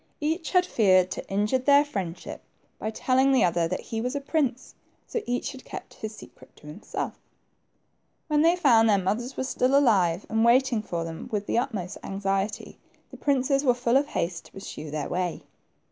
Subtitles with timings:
[0.19, 2.41] Each had feared to injure their friendship
[2.79, 4.73] by telling the other that he was a prince,
[5.05, 7.19] so each had .kept his secret to himself
[8.27, 11.99] When they found their mothers were still alive, and waiting for them with the utmost
[12.01, 12.79] anxiety,
[13.11, 15.43] the princes were full of haste to pursue their way.